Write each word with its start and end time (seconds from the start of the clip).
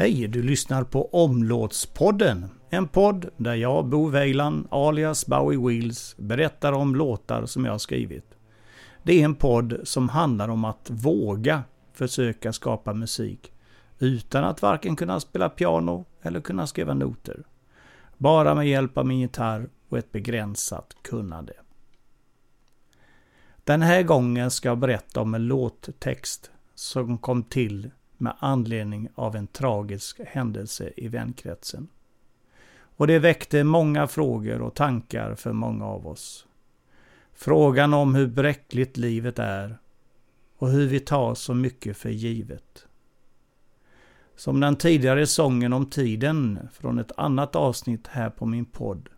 Hej, 0.00 0.28
du 0.28 0.42
lyssnar 0.42 0.84
på 0.84 1.08
Omlåtspodden. 1.12 2.50
En 2.70 2.88
podd 2.88 3.28
där 3.36 3.54
jag, 3.54 3.86
Bo 3.86 4.08
Weiland, 4.08 4.68
alias 4.70 5.26
Bowie 5.26 5.58
Wheels, 5.58 6.16
berättar 6.16 6.72
om 6.72 6.96
låtar 6.96 7.46
som 7.46 7.64
jag 7.64 7.72
har 7.72 7.78
skrivit. 7.78 8.24
Det 9.02 9.20
är 9.20 9.24
en 9.24 9.34
podd 9.34 9.80
som 9.84 10.08
handlar 10.08 10.48
om 10.48 10.64
att 10.64 10.90
våga 10.90 11.62
försöka 11.92 12.52
skapa 12.52 12.94
musik 12.94 13.52
utan 13.98 14.44
att 14.44 14.62
varken 14.62 14.96
kunna 14.96 15.20
spela 15.20 15.48
piano 15.48 16.04
eller 16.22 16.40
kunna 16.40 16.66
skriva 16.66 16.94
noter. 16.94 17.44
Bara 18.16 18.54
med 18.54 18.68
hjälp 18.68 18.98
av 18.98 19.06
min 19.06 19.20
gitarr 19.20 19.68
och 19.88 19.98
ett 19.98 20.12
begränsat 20.12 20.96
kunnande. 21.02 21.52
Den 23.64 23.82
här 23.82 24.02
gången 24.02 24.50
ska 24.50 24.68
jag 24.68 24.78
berätta 24.78 25.20
om 25.20 25.34
en 25.34 25.46
låttext 25.46 26.50
som 26.74 27.18
kom 27.18 27.42
till 27.42 27.90
med 28.20 28.36
anledning 28.38 29.08
av 29.14 29.36
en 29.36 29.46
tragisk 29.46 30.20
händelse 30.26 30.92
i 30.96 31.08
vänkretsen. 31.08 31.88
Och 32.96 33.06
det 33.06 33.18
väckte 33.18 33.64
många 33.64 34.06
frågor 34.06 34.62
och 34.62 34.74
tankar 34.74 35.34
för 35.34 35.52
många 35.52 35.84
av 35.84 36.06
oss. 36.06 36.46
Frågan 37.32 37.94
om 37.94 38.14
hur 38.14 38.26
bräckligt 38.26 38.96
livet 38.96 39.38
är 39.38 39.78
och 40.56 40.70
hur 40.70 40.88
vi 40.88 41.00
tar 41.00 41.34
så 41.34 41.54
mycket 41.54 41.96
för 41.96 42.10
givet. 42.10 42.86
Som 44.36 44.60
den 44.60 44.76
tidigare 44.76 45.26
sången 45.26 45.72
om 45.72 45.86
tiden 45.86 46.68
från 46.72 46.98
ett 46.98 47.12
annat 47.16 47.56
avsnitt 47.56 48.06
här 48.06 48.30
på 48.30 48.46
min 48.46 48.64
podd 48.64 49.08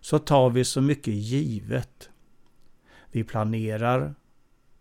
så 0.00 0.18
tar 0.18 0.50
vi 0.50 0.64
så 0.64 0.80
mycket 0.80 1.14
givet. 1.14 2.10
Vi 3.10 3.24
planerar 3.24 4.14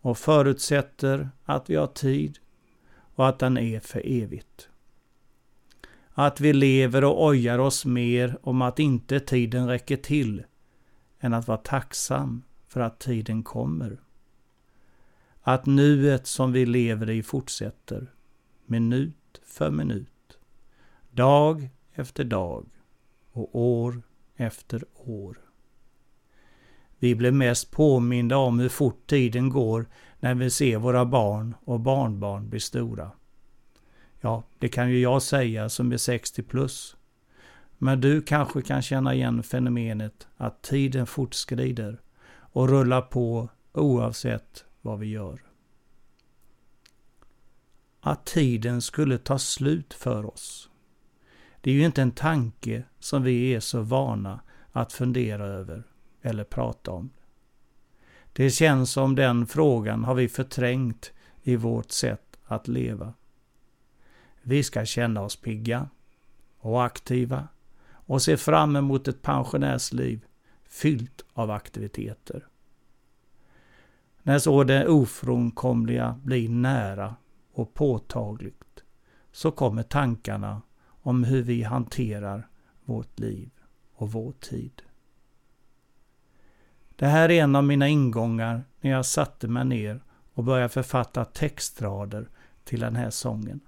och 0.01 0.17
förutsätter 0.17 1.29
att 1.45 1.69
vi 1.69 1.75
har 1.75 1.87
tid 1.87 2.37
och 3.17 3.27
att 3.27 3.39
den 3.39 3.57
är 3.57 3.79
för 3.79 4.01
evigt. 4.05 4.69
Att 6.09 6.41
vi 6.41 6.53
lever 6.53 7.03
och 7.03 7.25
ojar 7.25 7.59
oss 7.59 7.85
mer 7.85 8.37
om 8.41 8.61
att 8.61 8.79
inte 8.79 9.19
tiden 9.19 9.67
räcker 9.67 9.97
till 9.97 10.43
än 11.19 11.33
att 11.33 11.47
vara 11.47 11.57
tacksam 11.57 12.43
för 12.67 12.79
att 12.79 12.99
tiden 12.99 13.43
kommer. 13.43 14.01
Att 15.41 15.65
nuet 15.65 16.27
som 16.27 16.51
vi 16.51 16.65
lever 16.65 17.09
i 17.09 17.23
fortsätter, 17.23 18.13
minut 18.65 19.41
för 19.43 19.71
minut, 19.71 20.39
dag 21.11 21.69
efter 21.93 22.23
dag 22.23 22.65
och 23.31 23.49
år 23.55 24.01
efter 24.35 24.83
år. 24.93 25.37
Vi 26.99 27.15
blir 27.15 27.31
mest 27.31 27.71
påminda 27.71 28.37
om 28.37 28.59
hur 28.59 28.69
fort 28.69 29.07
tiden 29.07 29.49
går 29.49 29.85
när 30.19 30.35
vi 30.35 30.49
ser 30.49 30.77
våra 30.77 31.05
barn 31.05 31.55
och 31.65 31.79
barnbarn 31.79 32.49
bli 32.49 32.59
stora. 32.59 33.11
Ja, 34.21 34.43
det 34.59 34.69
kan 34.69 34.89
ju 34.89 34.99
jag 34.99 35.21
säga 35.21 35.69
som 35.69 35.91
är 35.91 35.97
60 35.97 36.43
plus. 36.43 36.95
Men 37.77 38.01
du 38.01 38.21
kanske 38.21 38.61
kan 38.61 38.81
känna 38.81 39.13
igen 39.13 39.43
fenomenet 39.43 40.27
att 40.37 40.61
tiden 40.61 41.07
fortskrider 41.07 42.01
och 42.29 42.69
rullar 42.69 43.01
på 43.01 43.49
oavsett 43.73 44.65
vad 44.81 44.99
vi 44.99 45.07
gör. 45.07 45.41
Att 47.99 48.25
tiden 48.25 48.81
skulle 48.81 49.17
ta 49.17 49.39
slut 49.39 49.93
för 49.93 50.25
oss. 50.25 50.69
Det 51.61 51.71
är 51.71 51.75
ju 51.75 51.85
inte 51.85 52.01
en 52.01 52.11
tanke 52.11 52.83
som 52.99 53.23
vi 53.23 53.53
är 53.53 53.59
så 53.59 53.81
vana 53.81 54.39
att 54.71 54.93
fundera 54.93 55.45
över 55.45 55.83
eller 56.21 56.43
prata 56.43 56.91
om. 56.91 57.09
Det 58.37 58.49
känns 58.49 58.91
som 58.91 59.15
den 59.15 59.47
frågan 59.47 60.03
har 60.03 60.15
vi 60.15 60.27
förträngt 60.27 61.11
i 61.43 61.55
vårt 61.55 61.91
sätt 61.91 62.37
att 62.45 62.67
leva. 62.67 63.13
Vi 64.41 64.63
ska 64.63 64.85
känna 64.85 65.21
oss 65.21 65.35
pigga 65.35 65.89
och 66.59 66.85
aktiva 66.85 67.47
och 67.89 68.21
se 68.21 68.37
fram 68.37 68.75
emot 68.75 69.07
ett 69.07 69.21
pensionärsliv 69.21 70.25
fyllt 70.63 71.25
av 71.33 71.51
aktiviteter. 71.51 72.47
När 74.23 74.39
så 74.39 74.63
det 74.63 74.87
ofrånkomliga 74.87 76.19
blir 76.23 76.49
nära 76.49 77.15
och 77.53 77.73
påtagligt 77.73 78.83
så 79.31 79.51
kommer 79.51 79.83
tankarna 79.83 80.61
om 80.85 81.23
hur 81.23 81.41
vi 81.41 81.63
hanterar 81.63 82.47
vårt 82.85 83.19
liv 83.19 83.49
och 83.93 84.11
vår 84.11 84.31
tid. 84.31 84.81
Det 86.97 87.05
här 87.07 87.31
är 87.31 87.43
en 87.43 87.55
av 87.55 87.63
mina 87.63 87.87
ingångar 87.87 88.63
när 88.81 88.91
jag 88.91 89.05
satte 89.05 89.47
mig 89.47 89.65
ner 89.65 90.01
och 90.33 90.43
började 90.43 90.69
författa 90.69 91.25
textrader 91.25 92.29
till 92.63 92.79
den 92.79 92.95
här 92.95 93.09
sången. 93.09 93.59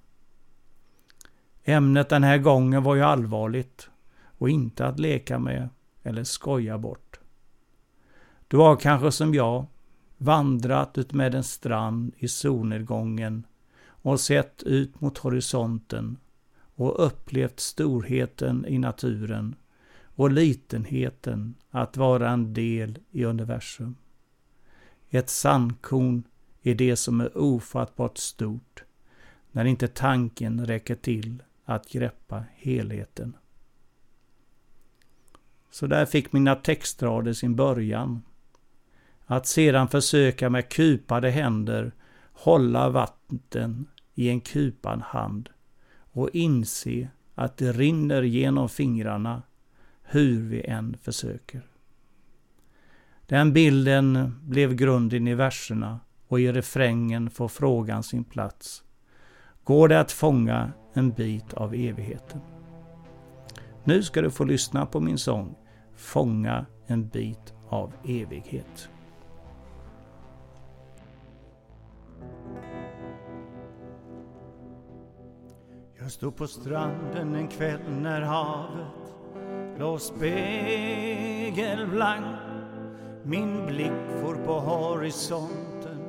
Ämnet 1.63 2.09
den 2.09 2.23
här 2.23 2.37
gången 2.37 2.83
var 2.83 2.95
ju 2.95 3.01
allvarligt 3.01 3.89
och 4.37 4.49
inte 4.49 4.85
att 4.85 4.99
leka 4.99 5.39
med 5.39 5.69
eller 6.03 6.23
skoja 6.23 6.77
bort. 6.77 7.19
Du 8.47 8.57
har 8.57 8.75
kanske 8.75 9.11
som 9.11 9.33
jag 9.33 9.65
vandrat 10.17 10.97
ut 10.97 11.13
med 11.13 11.35
en 11.35 11.43
strand 11.43 12.13
i 12.17 12.27
solnedgången 12.27 13.43
och 13.85 14.19
sett 14.19 14.63
ut 14.63 15.01
mot 15.01 15.17
horisonten 15.17 16.17
och 16.75 17.05
upplevt 17.05 17.59
storheten 17.59 18.65
i 18.67 18.77
naturen 18.77 19.55
och 20.19 20.31
litenheten 20.31 21.55
att 21.69 21.97
vara 21.97 22.29
en 22.29 22.53
del 22.53 22.99
i 23.11 23.25
universum. 23.25 23.95
Ett 25.09 25.29
sandkorn 25.29 26.23
är 26.61 26.75
det 26.75 26.95
som 26.95 27.21
är 27.21 27.37
ofattbart 27.37 28.17
stort 28.17 28.83
när 29.51 29.65
inte 29.65 29.87
tanken 29.87 30.65
räcker 30.65 30.95
till 30.95 31.43
att 31.65 31.89
greppa 31.89 32.43
helheten. 32.55 33.37
Så 35.71 35.87
där 35.87 36.05
fick 36.05 36.33
mina 36.33 36.55
textrader 36.55 37.33
sin 37.33 37.55
början. 37.55 38.21
Att 39.25 39.47
sedan 39.47 39.87
försöka 39.87 40.49
med 40.49 40.69
kupade 40.69 41.29
händer 41.29 41.91
hålla 42.33 42.89
vatten 42.89 43.87
i 44.15 44.29
en 44.29 44.41
kupad 44.41 45.01
hand 45.01 45.49
och 46.11 46.29
inse 46.33 47.09
att 47.35 47.57
det 47.57 47.71
rinner 47.71 48.21
genom 48.21 48.69
fingrarna 48.69 49.41
hur 50.11 50.49
vi 50.49 50.65
än 50.65 50.97
försöker. 51.01 51.61
Den 53.25 53.53
bilden 53.53 54.35
blev 54.41 54.73
grunden 54.73 55.27
i 55.27 55.35
verserna 55.35 55.99
och 56.27 56.39
i 56.39 56.51
refrängen 56.51 57.29
får 57.29 57.47
frågan 57.47 58.03
sin 58.03 58.23
plats. 58.23 58.83
Går 59.63 59.87
det 59.87 59.99
att 59.99 60.11
fånga 60.11 60.71
en 60.93 61.11
bit 61.11 61.53
av 61.53 61.73
evigheten? 61.73 62.41
Nu 63.83 64.03
ska 64.03 64.21
du 64.21 64.31
få 64.31 64.43
lyssna 64.43 64.85
på 64.85 64.99
min 64.99 65.17
sång 65.17 65.55
Fånga 65.95 66.65
en 66.87 67.07
bit 67.07 67.53
av 67.69 67.93
evighet. 68.03 68.89
Jag 75.99 76.11
stod 76.11 76.35
på 76.35 76.47
stranden 76.47 77.35
en 77.35 77.47
kväll 77.47 77.91
när 78.01 78.21
havet 78.21 78.98
blå 79.79 79.99
spegelblank. 79.99 82.25
Min 83.23 83.65
blick 83.65 83.91
for 84.21 84.35
på 84.45 84.59
horisonten 84.59 85.99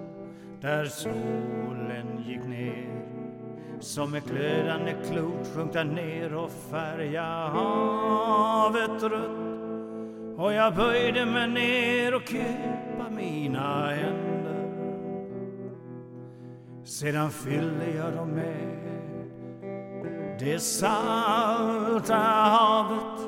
där 0.60 0.84
solen 0.84 2.24
gick 2.26 2.44
ner. 2.44 3.06
Som 3.80 4.14
ett 4.14 4.26
glödande 4.26 4.94
klot 5.08 5.46
sjönk 5.54 5.72
där 5.72 5.84
ner 5.84 6.34
och 6.34 6.50
färga 6.70 7.22
havet 7.22 9.02
rött. 9.02 9.30
Och 10.36 10.52
jag 10.52 10.74
böjde 10.74 11.26
mig 11.26 11.48
ner 11.48 12.14
och 12.14 12.24
kupa 12.24 13.10
mina 13.10 13.90
händer. 13.90 14.70
Sedan 16.84 17.30
fyllde 17.30 17.90
jag 17.96 18.12
dem 18.12 18.28
med 18.28 18.78
det 20.38 20.60
salta 20.60 22.16
havet 22.16 23.19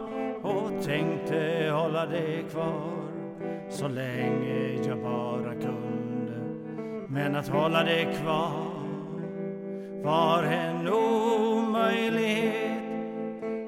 tänkte 0.92 1.70
hålla 1.72 2.06
det 2.06 2.42
kvar 2.50 2.92
så 3.70 3.88
länge 3.88 4.86
jag 4.86 5.02
bara 5.02 5.54
kunde. 5.54 6.36
Men 7.08 7.36
att 7.36 7.48
hålla 7.48 7.84
det 7.84 8.04
kvar 8.04 8.72
var 10.02 10.42
en 10.42 10.88
omöjlighet. 10.88 12.82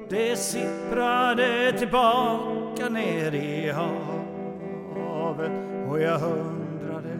Det 0.09 0.35
sipprade 0.35 1.73
tillbaka 1.77 2.89
ner 2.89 3.35
i 3.35 3.71
havet 3.71 5.51
och 5.89 6.01
jag 6.01 6.21
undrade 6.21 7.19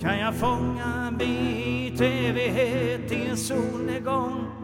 kan 0.00 0.18
jag 0.18 0.34
fånga 0.34 0.84
en 1.08 1.16
bit 1.16 2.00
evighet 2.00 3.12
i 3.12 3.26
en 3.30 3.36
solnedgång 3.36 4.59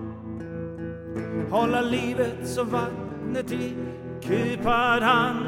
hålla 1.56 1.80
livet 1.80 2.48
så 2.48 2.64
vattnet 2.64 3.52
i 3.52 3.76
kupad 4.20 5.02
hand. 5.02 5.46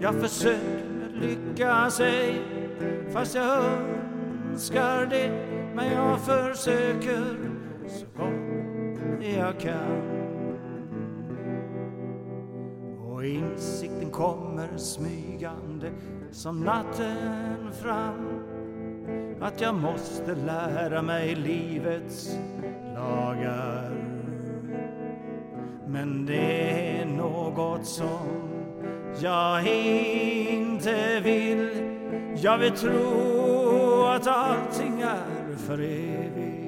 Jag 0.00 0.14
försöker 0.14 1.10
lyckas 1.14 2.00
ej, 2.00 2.42
fast 3.12 3.34
jag 3.34 3.64
önskar 4.50 5.06
det 5.06 5.30
men 5.74 5.92
jag 5.92 6.20
försöker 6.20 7.36
så 7.88 8.06
gott 8.16 9.36
jag 9.36 9.60
kan. 9.60 10.02
Och 12.98 13.24
insikten 13.24 14.10
kommer 14.10 14.76
smygande 14.76 15.90
som 16.30 16.60
natten 16.60 17.72
fram 17.82 18.42
att 19.40 19.60
jag 19.60 19.74
måste 19.74 20.34
lära 20.34 21.02
mig 21.02 21.34
livets 21.34 22.36
lagar. 22.94 23.90
Men 25.86 26.26
det 26.26 26.70
är 27.00 27.06
något 27.06 27.86
som 27.86 28.52
jag 29.20 29.66
inte 29.66 31.20
vill. 31.20 31.68
Jag 32.36 32.58
vill 32.58 32.72
tro 32.72 34.04
att 34.04 34.26
allting 34.26 35.00
är 35.00 35.56
för 35.56 35.78
evigt. 35.78 36.62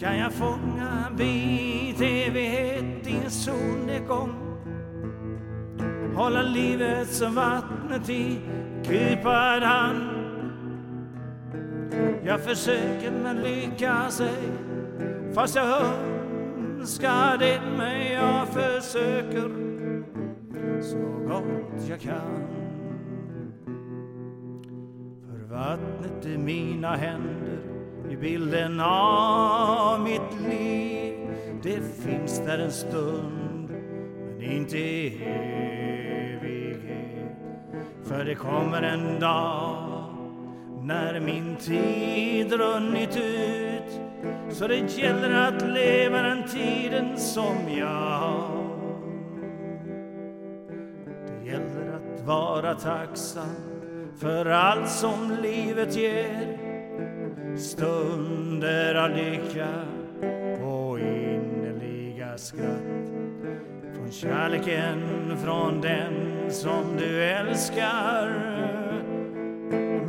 Kan 0.00 0.18
jag 0.18 0.32
fånga 0.32 1.06
en 1.10 1.16
bit 1.16 2.00
evighet 2.00 3.06
i 3.06 3.16
en 3.24 3.30
solnedgång? 3.30 4.34
Hålla 6.14 6.42
livet 6.42 7.08
som 7.08 7.34
vattnet 7.34 8.10
i 8.10 8.38
kupad 8.84 9.62
hand. 9.62 10.19
Jag 12.24 12.40
försöker 12.40 13.10
men 13.10 13.42
lyckas 13.42 14.20
ej, 14.20 14.52
fast 15.34 15.56
jag 15.56 15.82
önskar 16.80 17.38
det, 17.38 17.60
men 17.78 18.12
jag 18.12 18.48
försöker 18.48 19.50
så 20.82 20.96
gott 21.28 21.88
jag 21.88 22.00
kan. 22.00 22.46
För 25.26 25.54
vattnet 25.54 26.26
i 26.26 26.38
mina 26.38 26.96
händer 26.96 27.58
i 28.10 28.16
bilden 28.16 28.80
av 28.80 30.00
mitt 30.00 30.40
liv. 30.48 31.28
Det 31.62 31.80
finns 32.04 32.38
där 32.38 32.58
en 32.58 32.72
stund, 32.72 33.68
men 34.38 34.42
inte 34.42 34.78
i 34.78 35.24
evighet. 36.36 37.36
För 38.04 38.24
det 38.24 38.34
kommer 38.34 38.82
en 38.82 39.20
dag 39.20 40.09
när 40.82 41.20
min 41.20 41.56
tid 41.56 42.52
runnit 42.52 43.16
ut. 43.16 44.00
Så 44.50 44.66
det 44.66 44.98
gäller 44.98 45.48
att 45.48 45.62
leva 45.68 46.22
den 46.22 46.42
tiden 46.48 47.16
som 47.16 47.56
jag 47.78 47.86
har. 47.86 48.64
Det 51.26 51.50
gäller 51.50 51.92
att 51.96 52.20
vara 52.20 52.74
tacksam 52.74 53.54
för 54.20 54.46
allt 54.46 54.88
som 54.88 55.36
livet 55.42 55.96
ger. 55.96 56.58
Stunder 57.56 58.94
av 58.94 59.10
lycka 59.10 59.68
och 60.64 60.98
innerliga 60.98 62.38
skratt. 62.38 63.10
Från 63.94 64.10
kärleken 64.10 65.02
från 65.44 65.80
den 65.80 66.50
som 66.50 66.96
du 66.98 67.24
älskar. 67.24 68.59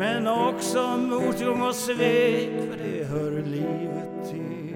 Men 0.01 0.27
också 0.27 0.98
motgång 0.98 1.62
och 1.62 1.75
svek, 1.75 2.50
för 2.69 2.77
det 2.83 3.03
hör 3.03 3.31
livet 3.31 4.30
till. 4.30 4.75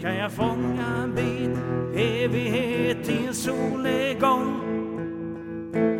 Kan 0.00 0.16
jag 0.16 0.32
fånga 0.32 0.86
en 1.02 1.14
bit 1.14 1.58
evighet 1.96 3.08
i 3.08 3.26
en 3.26 3.34
solnedgång? 3.34 4.60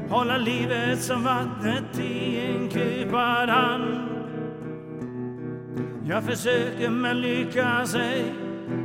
Hålla 0.08 0.37
livet 0.37 1.02
som 1.02 1.25
vattnet 1.25 1.99
i 1.99 2.40
en 2.46 2.69
kupad 2.69 3.49
hand. 3.49 4.08
Jag 6.08 6.25
försöker 6.25 6.90
men 6.90 7.20
lyckas 7.20 7.94
ej, 7.94 8.34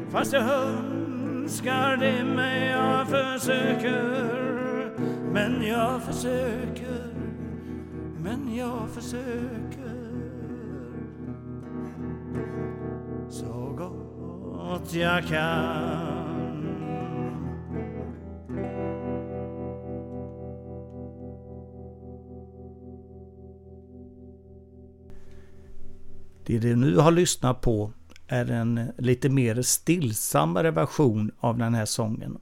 fast 0.10 0.34
jag 0.34 0.44
önskar 0.44 1.98
det, 1.98 2.24
men 2.36 2.68
jag 2.68 3.08
försöker. 3.08 4.42
Men 5.34 5.64
jag 5.64 6.02
försöker, 6.02 7.01
men 8.24 8.56
jag 8.56 8.90
försöker. 8.90 10.12
Så 13.30 13.76
gott 13.78 14.94
jag 14.94 15.28
kan. 15.28 16.22
Det 26.46 26.60
du 26.60 26.76
nu 26.76 26.98
har 26.98 27.12
lyssnat 27.12 27.62
på 27.62 27.92
är 28.28 28.52
en 28.52 28.92
lite 28.98 29.30
mer 29.30 29.62
stillsammare 29.62 30.72
version 30.72 31.32
av 31.40 31.58
den 31.58 31.74
här 31.74 31.86
sången. 31.86 32.38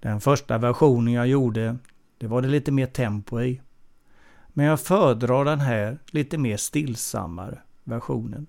Den 0.00 0.20
första 0.20 0.58
versionen 0.58 1.14
jag 1.14 1.26
gjorde, 1.26 1.76
det 2.18 2.26
var 2.26 2.42
det 2.42 2.48
lite 2.48 2.72
mer 2.72 2.86
tempo 2.86 3.40
i. 3.40 3.60
Men 4.52 4.66
jag 4.66 4.80
föredrar 4.80 5.44
den 5.44 5.60
här 5.60 5.98
lite 6.10 6.38
mer 6.38 6.56
stillsammare 6.56 7.58
versionen. 7.84 8.46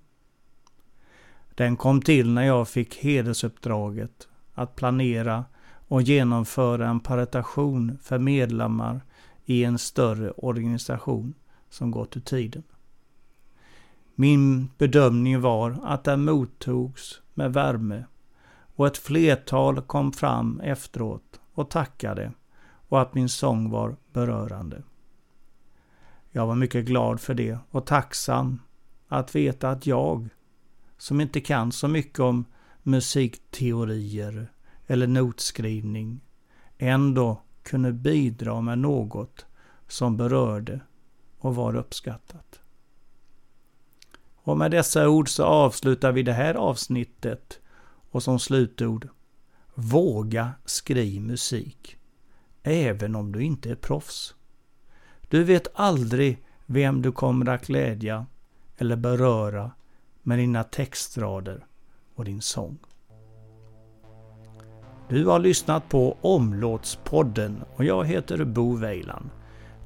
Den 1.55 1.77
kom 1.77 2.01
till 2.01 2.31
när 2.31 2.43
jag 2.43 2.67
fick 2.67 2.95
hedersuppdraget 2.95 4.27
att 4.53 4.75
planera 4.75 5.45
och 5.87 6.01
genomföra 6.01 6.89
en 6.89 6.99
paritation 6.99 7.97
för 8.01 8.19
medlemmar 8.19 9.01
i 9.45 9.63
en 9.63 9.77
större 9.77 10.31
organisation 10.31 11.33
som 11.69 11.91
gått 11.91 12.17
ur 12.17 12.21
tiden. 12.21 12.63
Min 14.15 14.69
bedömning 14.77 15.41
var 15.41 15.77
att 15.83 16.03
den 16.03 16.23
mottogs 16.25 17.21
med 17.33 17.53
värme 17.53 18.05
och 18.75 18.87
ett 18.87 18.97
flertal 18.97 19.81
kom 19.81 20.11
fram 20.11 20.59
efteråt 20.59 21.39
och 21.53 21.69
tackade 21.69 22.31
och 22.89 23.01
att 23.01 23.13
min 23.13 23.29
sång 23.29 23.69
var 23.69 23.95
berörande. 24.13 24.83
Jag 26.31 26.47
var 26.47 26.55
mycket 26.55 26.85
glad 26.85 27.19
för 27.19 27.33
det 27.33 27.57
och 27.71 27.85
tacksam 27.85 28.61
att 29.07 29.35
veta 29.35 29.69
att 29.69 29.87
jag, 29.87 30.29
som 30.97 31.21
inte 31.21 31.41
kan 31.41 31.71
så 31.71 31.87
mycket 31.87 32.19
om 32.19 32.45
musikteorier 32.83 34.51
eller 34.87 35.07
notskrivning, 35.07 36.21
ändå 36.77 37.41
kunde 37.63 37.91
bidra 37.93 38.61
med 38.61 38.79
något 38.79 39.45
som 39.87 40.17
berörde 40.17 40.79
och 41.37 41.55
var 41.55 41.75
uppskattat. 41.75 42.59
Och 44.43 44.57
med 44.57 44.71
dessa 44.71 45.09
ord 45.09 45.29
så 45.29 45.43
avslutar 45.43 46.11
vi 46.11 46.23
det 46.23 46.33
här 46.33 46.53
avsnittet 46.53 47.59
och 48.11 48.23
som 48.23 48.39
slutord 48.39 49.07
Våga 49.73 50.51
skriv 50.65 51.21
musik. 51.21 51.97
Även 52.63 53.15
om 53.15 53.31
du 53.31 53.43
inte 53.43 53.71
är 53.71 53.75
proffs. 53.75 54.35
Du 55.31 55.43
vet 55.43 55.67
aldrig 55.73 56.43
vem 56.65 57.01
du 57.01 57.11
kommer 57.11 57.49
att 57.49 57.67
glädja 57.67 58.25
eller 58.77 58.95
beröra 58.95 59.71
med 60.23 60.39
dina 60.39 60.63
textrader 60.63 61.65
och 62.15 62.25
din 62.25 62.41
sång. 62.41 62.77
Du 65.09 65.25
har 65.25 65.39
lyssnat 65.39 65.89
på 65.89 66.17
Omlåtspodden 66.21 67.63
och 67.75 67.85
jag 67.85 68.05
heter 68.05 68.45
Bo 68.45 68.75
Weiland. 68.75 69.29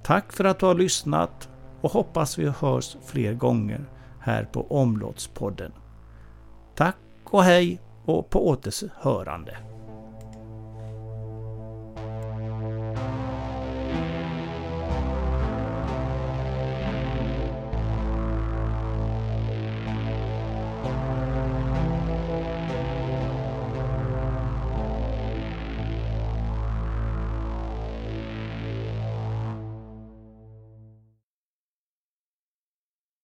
Tack 0.03 0.33
för 0.33 0.43
att 0.43 0.59
du 0.59 0.65
har 0.65 0.75
lyssnat 0.75 1.49
och 1.81 1.91
hoppas 1.91 2.37
vi 2.37 2.49
hörs 2.49 2.97
fler 3.05 3.33
gånger 3.33 3.85
här 4.19 4.43
på 4.43 4.71
Omlåtspodden. 4.71 5.71
Tack 6.75 6.97
och 7.23 7.43
hej 7.43 7.81
och 8.05 8.29
på 8.29 8.47
återhörande. 8.47 9.57